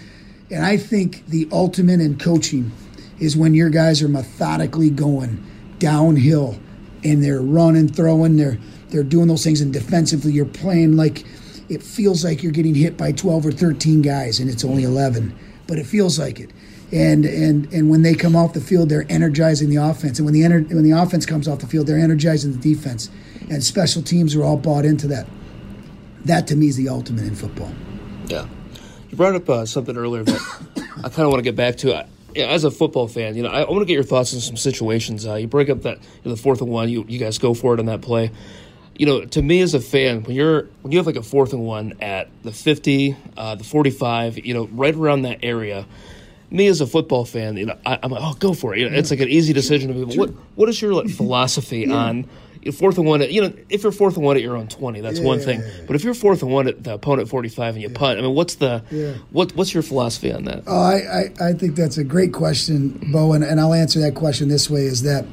[0.50, 2.72] And I think the ultimate in coaching
[3.20, 5.44] is when your guys are methodically going
[5.78, 6.58] downhill
[7.04, 8.58] and they're running, throwing, they're
[8.90, 11.26] they're doing those things, and defensively you're playing like
[11.70, 15.38] it feels like you're getting hit by 12 or 13 guys and it's only 11,
[15.68, 16.50] but it feels like it
[16.92, 20.20] and and and when they come off the field, they're energizing the offense.
[20.20, 23.10] And when the ener- when the offense comes off the field, they're energizing the defense.
[23.50, 25.28] And special teams are all bought into that.
[26.26, 27.72] That to me is the ultimate in football.
[28.28, 28.48] Yeah,
[29.10, 30.42] you brought up uh, something earlier that
[30.98, 31.96] I kind of want to get back to.
[31.96, 34.40] I, as a football fan, you know, I, I want to get your thoughts on
[34.40, 35.26] some situations.
[35.26, 37.54] Uh, you break up that you know, the fourth and one, you you guys go
[37.54, 38.32] for it on that play.
[38.98, 41.54] You know, to me as a fan, when you're when you have like a fourth
[41.54, 45.86] and one at the fifty, uh, the forty-five, you know, right around that area
[46.50, 48.80] me as a football fan, you know, I, am like, oh, go for it.
[48.80, 50.18] You know, it's like an easy decision to be.
[50.18, 51.94] What What is your like, philosophy yeah.
[51.94, 52.30] on
[52.74, 53.22] fourth and one?
[53.22, 55.40] At, you know, if you're fourth and one at your own twenty, that's yeah, one
[55.40, 55.62] thing.
[55.86, 58.22] But if you're fourth and one at the opponent forty five and you punt, I
[58.22, 60.64] mean, what's the what What's your philosophy on that?
[60.68, 64.16] Oh, I, I, I think that's a great question, Bo, and, and I'll answer that
[64.16, 65.26] question this way: is that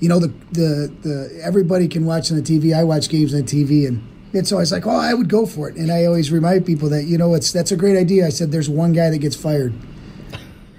[0.00, 2.76] you know the the the everybody can watch on the TV.
[2.76, 4.02] I watch games on the TV and
[4.34, 5.76] it's always like, oh, I would go for it.
[5.76, 8.26] And I always remind people that, you know, it's that's a great idea.
[8.26, 9.72] I said, there's one guy that gets fired.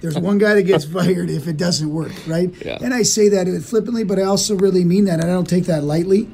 [0.01, 2.53] There's one guy that gets fired if it doesn't work, right?
[2.63, 2.77] Yeah.
[2.81, 5.19] And I say that flippantly, but I also really mean that.
[5.19, 6.29] And I don't take that lightly.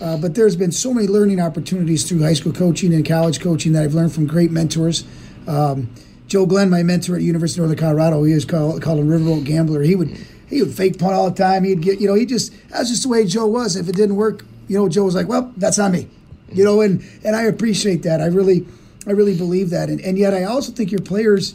[0.00, 3.72] Uh, but there's been so many learning opportunities through high school coaching and college coaching
[3.72, 5.04] that I've learned from great mentors.
[5.46, 5.88] Um,
[6.26, 9.44] Joe Glenn, my mentor at University of Northern Colorado, he was called, called a riverboat
[9.44, 9.82] gambler.
[9.82, 11.64] He would he would fake punt all the time.
[11.64, 13.76] He'd get, you know, he just that's just the way Joe was.
[13.76, 16.08] If it didn't work, you know, Joe was like, well, that's on me,
[16.52, 18.20] you know, and and I appreciate that.
[18.20, 18.66] I really,
[19.06, 21.54] I really believe that, and and yet I also think your players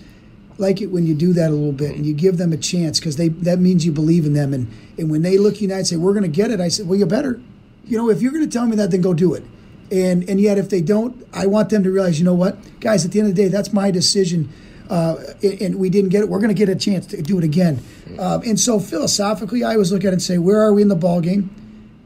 [0.59, 2.99] like it when you do that a little bit and you give them a chance
[2.99, 4.53] because they that means you believe in them.
[4.53, 6.87] And, and when they look you and say, we're going to get it, I said,
[6.87, 7.41] well, you better.
[7.85, 9.43] You know, if you're going to tell me that, then go do it.
[9.91, 13.05] And and yet if they don't, I want them to realize, you know what, guys,
[13.05, 14.49] at the end of the day, that's my decision.
[14.89, 16.29] Uh, and we didn't get it.
[16.29, 17.79] We're going to get a chance to do it again.
[18.17, 20.87] Um, and so philosophically, I always look at it and say, where are we in
[20.87, 21.53] the ball game?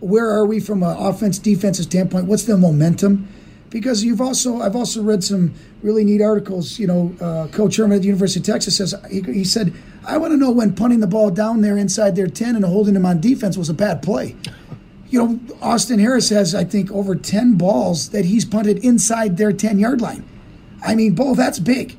[0.02, 2.26] Where are we from an offense defensive standpoint?
[2.26, 3.30] What's the momentum?
[3.70, 6.78] Because you've also I've also read some really neat articles.
[6.78, 9.74] You know, uh, Coach Herman at the University of Texas says he, he said,
[10.06, 12.94] I want to know when punting the ball down there inside their ten and holding
[12.94, 14.36] them on defense was a bad play
[15.14, 19.54] you know, Austin Harris has, I think, over 10 balls that he's punted inside their
[19.54, 20.28] 10 yard line.
[20.84, 21.96] I mean, Bo, that's big.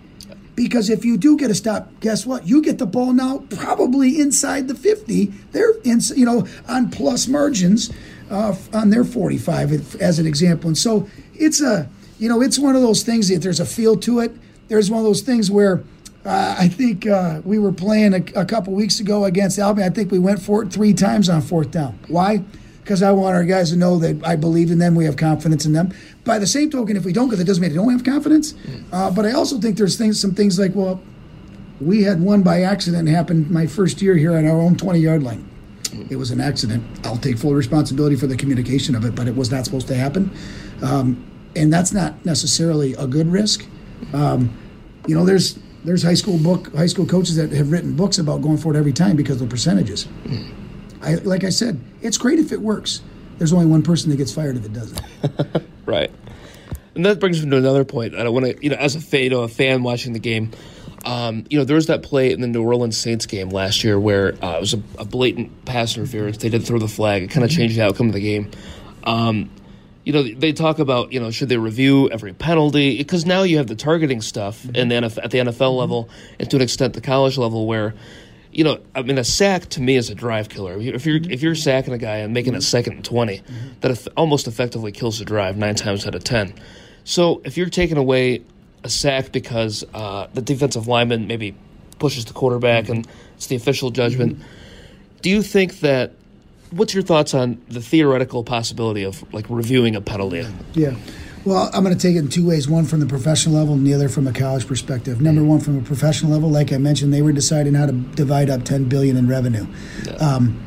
[0.55, 2.47] Because if you do get a stop, guess what?
[2.47, 5.27] You get the ball now probably inside the 50.
[5.53, 7.93] They're, in, you know, on plus margins
[8.31, 10.69] uh, on their 45 as an example.
[10.69, 11.89] And so it's a,
[12.19, 14.33] you know, it's one of those things that there's a feel to it.
[14.69, 15.83] There's one of those things where
[16.25, 19.87] uh, I think uh, we were playing a, a couple weeks ago against Albion.
[19.87, 21.99] I think we went for it three times on fourth down.
[22.09, 22.43] Why?
[22.85, 24.95] Because I want our guys to know that I believe in them.
[24.95, 25.95] We have confidence in them.
[26.23, 28.53] By the same token, if we don't, because it doesn't mean they don't have confidence.
[28.53, 28.85] Mm.
[28.93, 31.03] Uh, but I also think there's things, some things like, well,
[31.81, 35.23] we had one by accident happen my first year here on our own 20 yard
[35.23, 35.49] line.
[35.85, 36.11] Mm.
[36.11, 36.85] It was an accident.
[37.07, 39.95] I'll take full responsibility for the communication of it, but it was not supposed to
[39.95, 40.31] happen.
[40.83, 41.25] Um,
[41.57, 43.65] and that's not necessarily a good risk.
[44.13, 44.55] Um,
[45.07, 48.43] you know, there's there's high school book high school coaches that have written books about
[48.43, 50.07] going for it every time because of the percentages.
[50.25, 50.64] Mm.
[51.05, 53.03] I, like I said, it's great if it works.
[53.39, 55.01] There's only one person that gets fired if it doesn't.
[55.87, 56.11] right.
[56.95, 58.15] And that brings me to another point.
[58.15, 60.53] I want to, you know, as a fan, you know, a fan watching the game,
[61.05, 63.99] um, you know, there was that play in the New Orleans Saints game last year
[63.99, 66.39] where uh, it was a, a, blatant pass interference.
[66.39, 67.25] They didn't throw the flag.
[67.25, 68.51] It kind of changed the outcome of the game.
[69.03, 69.51] Um,
[70.05, 72.97] you know, they talk about, you know, should they review every penalty?
[72.97, 74.77] Because now you have the targeting stuff mm-hmm.
[74.77, 77.95] in the NFL, at the NFL level and to an extent the college level where–
[78.55, 80.79] you know, I mean, a sack to me is a drive killer.
[80.81, 83.69] If you're if you're sacking a guy and making it second and 20 mm-hmm.
[83.81, 86.55] that almost effectively kills the drive nine times out of ten.
[87.03, 88.43] So if you're taking away
[88.85, 91.55] a sack because uh, the defensive lineman maybe
[91.99, 94.49] pushes the quarterback and it's the official judgment, mm-hmm.
[95.23, 96.13] do you think that?
[96.71, 100.45] What's your thoughts on the theoretical possibility of like reviewing a penalty?
[100.73, 100.97] Yeah.
[101.45, 103.87] Well, I'm going to take it in two ways one from the professional level and
[103.87, 105.21] the other from a college perspective.
[105.21, 108.49] Number one, from a professional level, like I mentioned, they were deciding how to divide
[108.49, 109.67] up 10 billion in revenue.
[110.07, 110.13] Yeah.
[110.15, 110.61] Um,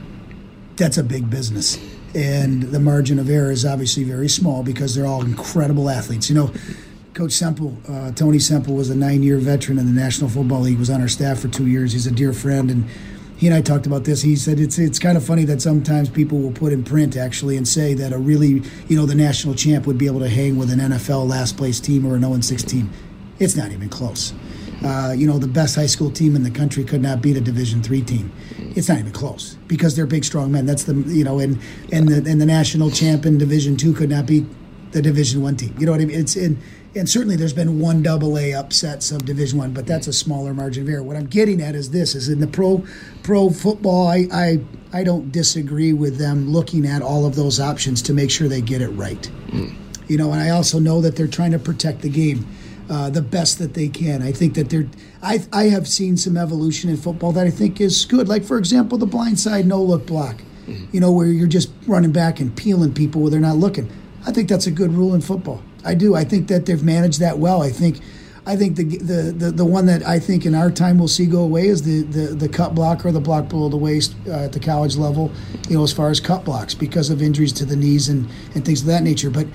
[0.75, 1.79] that's a big business.
[2.13, 6.29] And the margin of error is obviously very small because they're all incredible athletes.
[6.29, 6.53] You know,
[7.15, 10.77] Coach Semple, uh, Tony Semple, was a nine year veteran in the National Football League,
[10.77, 11.93] was on our staff for two years.
[11.93, 12.69] He's a dear friend.
[12.69, 12.85] And
[13.37, 14.23] he and I talked about this.
[14.23, 17.55] He said it's it's kind of funny that sometimes people will put in print actually
[17.55, 20.57] and say that a really you know the national champ would be able to hang
[20.57, 22.89] with an NFL last place team or an 0 6 team.
[23.39, 24.33] It's not even close.
[24.83, 27.41] Uh, you know the best high school team in the country could not beat a
[27.41, 28.31] Division three team.
[28.75, 30.65] It's not even close because they're big, strong men.
[30.65, 31.59] That's the you know and
[31.91, 34.45] and the and the national champ in Division two could not beat
[34.91, 35.75] the Division one team.
[35.77, 36.19] You know what I mean?
[36.19, 36.59] It's in
[36.97, 40.53] and certainly there's been one double A upsets of Division One, but that's a smaller
[40.53, 41.03] margin of error.
[41.03, 42.83] What I'm getting at is this: is in the pro
[43.23, 44.59] pro football, I, I
[44.93, 48.61] I don't disagree with them looking at all of those options to make sure they
[48.61, 49.29] get it right.
[49.47, 49.75] Mm.
[50.07, 52.47] You know, and I also know that they're trying to protect the game.
[52.89, 54.21] Uh, the best that they can.
[54.21, 54.87] I think that they're.
[55.21, 58.29] I I have seen some evolution in football that I think is good.
[58.29, 60.41] Like for example, the blind side no look block.
[60.65, 60.93] Mm.
[60.93, 63.89] You know, where you're just running back and peeling people where they're not looking.
[64.25, 65.61] I think that's a good rule in football.
[65.87, 66.15] I do.
[66.15, 67.61] I think that they've managed that well.
[67.63, 67.99] I think.
[68.45, 71.25] I think the, the, the, the one that I think in our time we'll see
[71.25, 74.45] go away is the, the, the cut block or the block below the waist uh,
[74.45, 75.33] at the college level,
[75.67, 78.63] you know, as far as cut blocks because of injuries to the knees and, and
[78.63, 79.29] things of that nature.
[79.29, 79.47] But,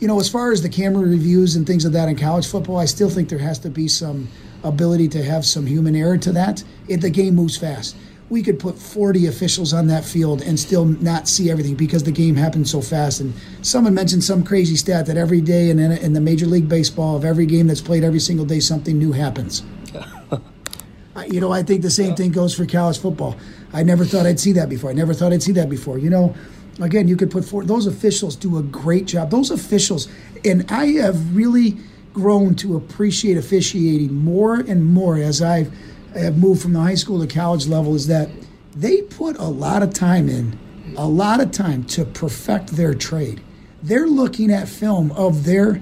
[0.00, 2.78] you know, as far as the camera reviews and things of that in college football,
[2.78, 4.28] I still think there has to be some
[4.64, 6.64] ability to have some human error to that.
[6.88, 7.96] It, the game moves fast
[8.30, 12.12] we could put 40 officials on that field and still not see everything because the
[12.12, 13.20] game happens so fast.
[13.20, 17.16] And someone mentioned some crazy stat that every day in, in the Major League Baseball
[17.16, 19.62] of every game that's played every single day, something new happens.
[21.28, 23.36] you know, I think the same thing goes for college football.
[23.72, 24.90] I never thought I'd see that before.
[24.90, 25.98] I never thought I'd see that before.
[25.98, 26.34] You know,
[26.80, 27.64] again, you could put four.
[27.64, 29.30] Those officials do a great job.
[29.30, 30.08] Those officials,
[30.44, 31.78] and I have really
[32.12, 35.72] grown to appreciate officiating more and more as I've
[36.14, 38.28] have moved from the high school to college level is that
[38.74, 40.58] they put a lot of time in,
[40.96, 43.40] a lot of time to perfect their trade.
[43.82, 45.80] They're looking at film of their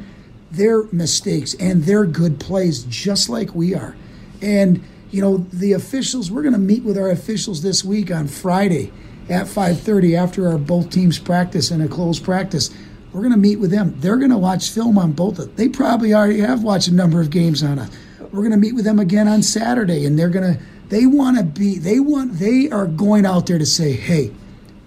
[0.50, 3.96] their mistakes and their good plays just like we are.
[4.40, 8.28] And you know, the officials, we're going to meet with our officials this week on
[8.28, 8.92] Friday
[9.28, 12.70] at 5:30 after our both teams practice in a closed practice.
[13.12, 13.94] We're going to meet with them.
[13.98, 15.56] They're going to watch film on both of.
[15.56, 17.90] They probably already have watched a number of games on us
[18.36, 20.62] we're going to meet with them again on Saturday, and they're going to.
[20.88, 21.78] They want to be.
[21.78, 22.34] They want.
[22.34, 24.32] They are going out there to say, "Hey,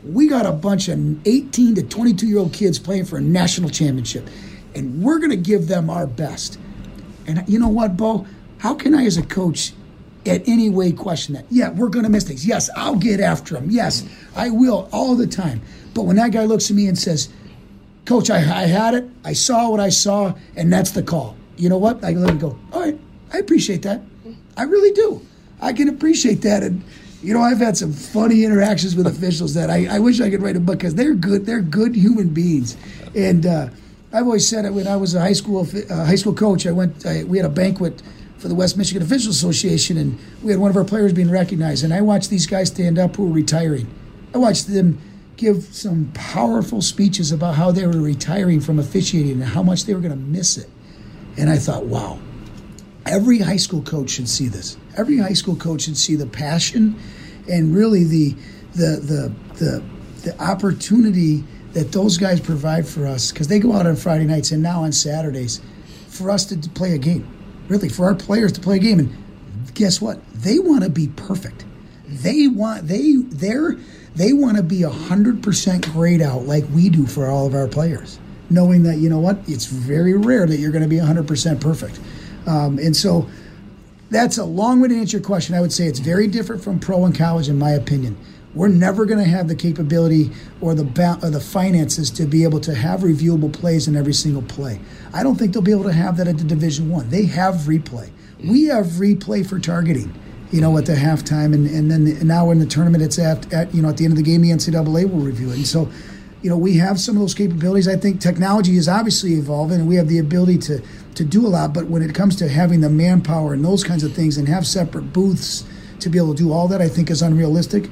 [0.03, 3.69] we got a bunch of 18 to 22 year old kids playing for a national
[3.69, 4.27] championship,
[4.75, 6.59] and we're going to give them our best.
[7.27, 8.25] And you know what, Bo?
[8.59, 9.73] How can I, as a coach,
[10.25, 11.45] at any way question that?
[11.49, 12.45] Yeah, we're going to miss things.
[12.45, 13.69] Yes, I'll get after them.
[13.69, 15.61] Yes, I will all the time.
[15.93, 17.29] But when that guy looks at me and says,
[18.05, 21.35] Coach, I, I had it, I saw what I saw, and that's the call.
[21.57, 22.03] You know what?
[22.03, 22.99] I let him go, all right,
[23.31, 24.01] I appreciate that.
[24.57, 25.25] I really do.
[25.61, 26.63] I can appreciate that.
[26.63, 26.83] And,
[27.21, 30.41] you know, I've had some funny interactions with officials that I, I wish I could
[30.41, 31.45] write a book because they're good.
[31.45, 32.77] They're good human beings.
[33.15, 33.69] And uh,
[34.11, 36.65] I've always said it when I was a high school uh, high school coach.
[36.65, 37.05] I went.
[37.05, 38.01] I, we had a banquet
[38.37, 41.83] for the West Michigan Officials Association, and we had one of our players being recognized.
[41.83, 43.93] And I watched these guys stand up who were retiring.
[44.33, 44.99] I watched them
[45.35, 49.93] give some powerful speeches about how they were retiring from officiating and how much they
[49.93, 50.69] were going to miss it.
[51.37, 52.19] And I thought, wow,
[53.05, 54.77] every high school coach should see this.
[54.97, 56.95] Every high school coach should see the passion
[57.49, 58.35] and really the
[58.75, 59.83] the the the,
[60.23, 64.51] the opportunity that those guys provide for us because they go out on Friday nights
[64.51, 65.61] and now on Saturdays
[66.07, 67.27] for us to play a game.
[67.67, 68.99] Really, for our players to play a game.
[68.99, 70.19] And guess what?
[70.33, 71.65] They want to be perfect.
[72.07, 73.77] They want they they're
[74.15, 77.67] they want to be hundred percent grade out like we do for all of our
[77.67, 81.27] players, knowing that you know what it's very rare that you're going to be hundred
[81.27, 81.99] percent perfect.
[82.49, 83.29] Um, and so
[84.09, 85.53] that's a long way to answer your question.
[85.53, 88.17] I would say it's very different from pro and college, in my opinion.
[88.55, 92.43] We're never going to have the capability or the ba- or the finances to be
[92.43, 94.79] able to have reviewable plays in every single play.
[95.13, 97.09] I don't think they'll be able to have that at the Division One.
[97.11, 98.09] They have replay.
[98.43, 100.13] We have replay for targeting.
[100.51, 103.71] You know, at the halftime, and, and then now in the tournament, it's at, at
[103.75, 105.57] you know at the end of the game, the NCAA will review it.
[105.57, 105.87] And so,
[106.41, 107.87] you know, we have some of those capabilities.
[107.87, 110.81] I think technology is obviously evolving, and we have the ability to
[111.19, 111.73] to do a lot.
[111.73, 114.65] But when it comes to having the manpower and those kinds of things, and have
[114.65, 115.63] separate booths
[115.99, 117.89] to be able to do all that, I think is unrealistic.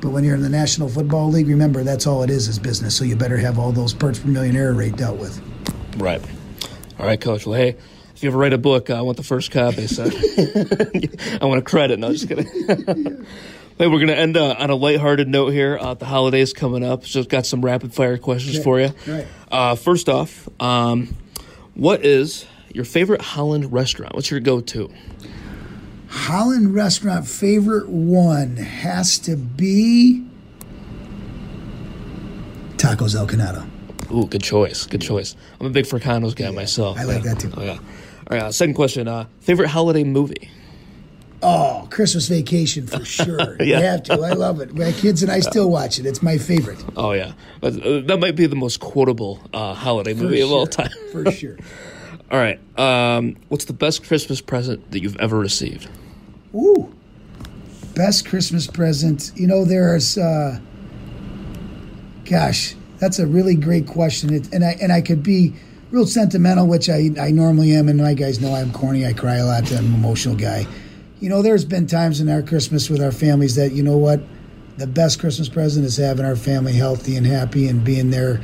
[0.00, 2.94] But when you're in the National Football League, remember that's all it is is business.
[2.96, 5.40] So you better have all those perks per million error rate dealt with.
[5.98, 6.20] Right.
[6.98, 7.46] All right, Coach.
[7.46, 7.76] Well, hey,
[8.14, 9.86] if you ever write a book, I want the first copy.
[9.86, 10.04] So
[11.40, 11.98] I want a credit.
[11.98, 12.46] No, I'm just kidding.
[13.78, 15.78] hey, we're going to end uh, on a lighthearted note here.
[15.80, 17.04] Uh, the holidays coming up.
[17.06, 18.64] So I've got some rapid fire questions Okay.
[18.64, 18.90] for you.
[19.06, 19.26] Right.
[19.50, 21.14] Uh, first off, um,
[21.74, 24.14] what is your favorite Holland restaurant?
[24.14, 24.90] What's your go-to?
[26.08, 30.24] Holland restaurant favorite one has to be
[32.76, 33.66] Tacos El Cuñado.
[34.12, 34.86] Ooh, good choice.
[34.86, 35.34] Good choice.
[35.60, 36.98] I'm a big Fricano's guy myself.
[36.98, 37.34] I like Yeah.
[37.34, 37.52] that too.
[37.56, 37.70] Oh, yeah.
[37.72, 37.80] All
[38.30, 38.42] right.
[38.42, 39.08] Uh, second question.
[39.08, 40.50] Uh, favorite holiday movie?
[41.42, 43.56] Oh, Christmas Vacation for sure.
[43.60, 43.78] Yeah.
[43.78, 44.12] You have to.
[44.14, 44.74] I love it.
[44.74, 46.06] My kids and I still watch it.
[46.06, 46.82] It's my favorite.
[46.96, 47.32] Oh yeah,
[47.62, 50.90] uh, that might be the most quotable uh, holiday movie of all time.
[51.12, 51.56] for sure.
[52.30, 52.58] All right.
[52.78, 55.88] Um, what's the best Christmas present that you've ever received?
[56.54, 56.92] Ooh.
[57.94, 59.30] Best Christmas present.
[59.36, 60.58] You know, there's uh
[62.24, 64.32] gosh, that's a really great question.
[64.32, 65.54] It, and I and I could be
[65.90, 69.36] real sentimental, which I, I normally am, and my guys know I'm corny, I cry
[69.36, 70.66] a lot, I'm an emotional guy.
[71.20, 74.20] You know, there's been times in our Christmas with our families that, you know what,
[74.76, 78.40] the best Christmas present is having our family healthy and happy and being there,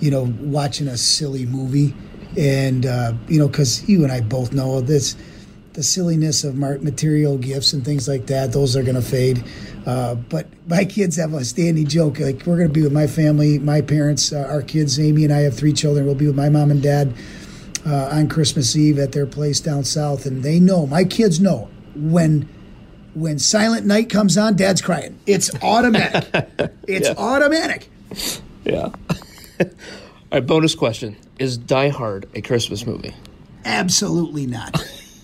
[0.00, 1.94] you know, watching a silly movie.
[2.38, 5.16] And, uh, you know, because you and I both know this,
[5.74, 9.44] the silliness of material gifts and things like that, those are going to fade.
[9.86, 12.18] Uh, but my kids have a standing joke.
[12.18, 14.98] Like, we're going to be with my family, my parents, uh, our kids.
[14.98, 16.06] Amy and I have three children.
[16.06, 17.12] We'll be with my mom and dad
[17.86, 20.26] uh, on Christmas Eve at their place down south.
[20.26, 22.48] And they know, my kids know, when
[23.14, 25.16] when Silent Night comes on, Dad's crying.
[25.26, 26.72] It's automatic.
[26.88, 27.14] It's Yeah.
[27.16, 27.88] automatic.
[28.64, 28.88] Yeah.
[30.34, 30.46] All right.
[30.48, 33.14] Bonus question: Is Die Hard a Christmas movie?
[33.64, 34.74] Absolutely not.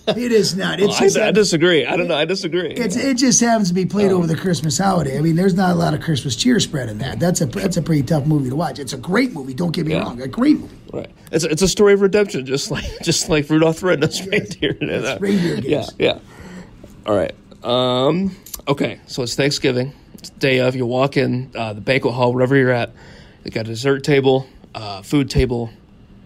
[0.07, 0.79] It is not.
[0.79, 1.85] It's I, just I disagree.
[1.85, 2.15] I don't know.
[2.15, 2.71] I disagree.
[2.71, 5.17] It's, it just happens to be played over the Christmas holiday.
[5.17, 7.19] I mean, there's not a lot of Christmas cheer spread in that.
[7.19, 8.79] That's a that's a pretty tough movie to watch.
[8.79, 9.53] It's a great movie.
[9.53, 10.03] Don't get me Yeah.
[10.03, 10.75] wrong, a great movie.
[10.93, 11.09] right.
[11.33, 14.77] It's it's a story of redemption, just like just like Rudolph the Red-Nosed Reindeer.
[14.79, 15.61] It's reindeer Yeah.
[15.81, 15.91] games.
[15.99, 16.19] Yeah.
[17.05, 17.35] All right.
[17.65, 18.33] Um.
[18.65, 19.01] Okay.
[19.07, 19.91] So it's Thanksgiving.
[20.13, 20.73] It's day of.
[20.73, 22.91] You walk in uh, the banquet hall, wherever you're at.
[23.43, 25.71] They got a dessert table, uh, food table.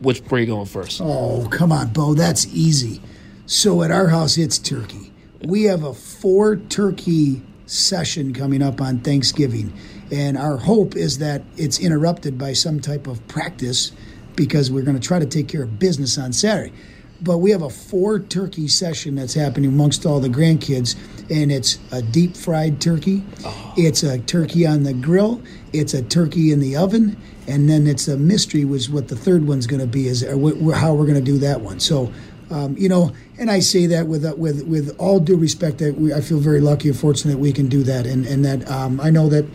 [0.02, 1.00] Which where are you going first?
[1.02, 2.14] Oh, come on, Bo.
[2.14, 3.02] That's easy.
[3.46, 5.14] So at our house, it's turkey.
[5.44, 9.74] We have a four turkey session coming up on Thanksgiving.
[10.12, 13.92] And our hope is that it's interrupted by some type of practice
[14.36, 16.74] because we're going to try to take care of business on Saturday.
[17.22, 20.96] But we have a four turkey session that's happening amongst all the grandkids,
[21.30, 23.24] and it's a deep fried turkey,
[23.78, 25.42] it's a turkey on the grill,
[25.74, 29.48] it's a turkey in the oven, and then it's a mystery, which what the third
[29.48, 31.80] one's going to be is or wh- wh- how we're going to do that one.
[31.80, 32.12] So,
[32.52, 35.98] um, you know, and I say that with uh, with with all due respect that
[35.98, 38.70] we, I feel very lucky and fortunate that we can do that, and and that
[38.70, 39.46] um, I know that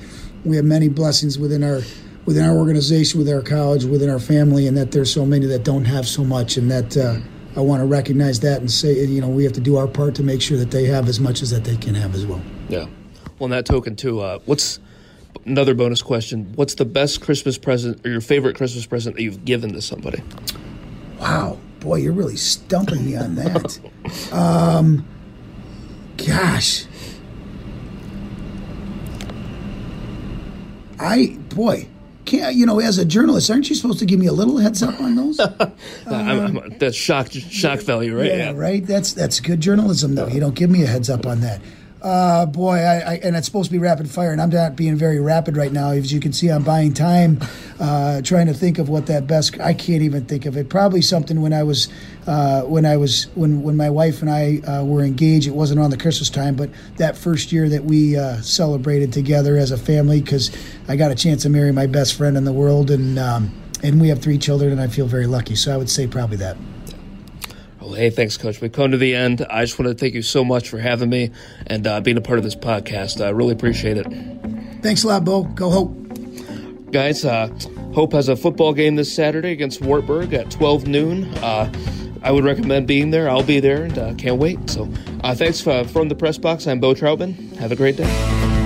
[0.45, 1.83] we have many blessings within our
[2.27, 5.63] within our organization, within our college, within our family, and that there's so many that
[5.63, 7.21] don't have so much, and that uh,
[7.57, 10.15] I want to recognize that and say, you know, we have to do our part
[10.17, 12.41] to make sure that they have as much as that they can have as well.
[12.69, 12.87] Yeah.
[13.39, 14.79] Well, on that token, too, uh, what's
[15.47, 16.53] another bonus question?
[16.55, 20.23] What's the best Christmas present or your favorite Christmas present that you've given to somebody?
[21.19, 23.81] Wow, boy, you're really stumping me on that.
[24.33, 25.07] um,
[26.17, 26.85] gosh,
[30.99, 31.89] I boy,
[32.25, 32.81] can't you know?
[32.81, 35.41] As a journalist, aren't you supposed to give me a little heads up on those?
[36.07, 38.27] I'm, I'm, that's shock shock value, right?
[38.27, 38.85] yeah, right.
[38.87, 40.29] That's that's good journalism, though.
[40.29, 41.61] You don't give me a heads up on that.
[42.03, 44.97] Uh, boy, I, I, and it's supposed to be rapid fire, and I'm not being
[44.97, 45.91] very rapid right now.
[45.91, 47.39] As you can see, I'm buying time,
[47.79, 49.61] uh, trying to think of what that best.
[49.61, 50.71] I can't even think of it.
[50.71, 51.89] Probably something when I was,
[52.27, 55.47] uh, when I was, when when my wife and I uh, were engaged.
[55.47, 59.59] It wasn't on the Christmas time, but that first year that we uh, celebrated together
[59.59, 60.51] as a family, because
[60.89, 64.01] I got a chance to marry my best friend in the world, and um, and
[64.01, 65.55] we have three children, and I feel very lucky.
[65.55, 66.57] So I would say probably that.
[67.81, 68.61] Well, hey, thanks, Coach.
[68.61, 69.45] We've come to the end.
[69.49, 71.31] I just want to thank you so much for having me
[71.67, 73.25] and uh, being a part of this podcast.
[73.25, 74.07] I really appreciate it.
[74.83, 75.45] Thanks a lot, Bo.
[75.45, 76.93] Go Hope.
[76.93, 77.49] Guys, uh,
[77.95, 81.25] Hope has a football game this Saturday against Wartburg at 12 noon.
[81.37, 81.73] Uh,
[82.23, 83.31] I would recommend being there.
[83.31, 84.69] I'll be there and uh, can't wait.
[84.69, 84.93] So
[85.25, 86.67] uh, thanks uh, from the press box.
[86.67, 87.57] I'm Bo Troutman.
[87.57, 88.60] Have a great day.